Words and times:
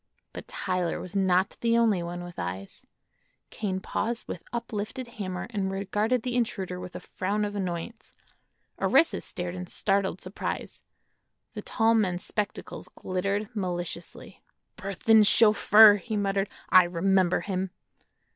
But 0.33 0.47
Tyler 0.47 0.99
was 0.99 1.15
not 1.15 1.57
the 1.61 1.77
only 1.77 2.01
one 2.01 2.23
with 2.23 2.39
eyes. 2.39 2.87
Kane 3.51 3.79
paused 3.79 4.27
with 4.27 4.41
uplifted 4.51 5.05
hammer 5.07 5.45
and 5.51 5.71
regarded 5.71 6.23
the 6.23 6.35
intruder 6.35 6.79
with 6.79 6.95
a 6.95 6.99
frown 6.99 7.45
of 7.45 7.53
annoyance; 7.55 8.11
Orissa 8.81 9.21
stared 9.21 9.53
in 9.53 9.67
startled 9.67 10.19
surprise; 10.19 10.81
the 11.53 11.61
tall 11.61 11.93
man's 11.93 12.23
spectacles 12.25 12.89
glittered 12.95 13.47
maliciously. 13.55 14.41
"Burthon's 14.75 15.27
chauffeur!" 15.27 15.97
he 15.97 16.17
muttered; 16.17 16.49
"I 16.71 16.85
remember 16.85 17.41
him." 17.41 17.69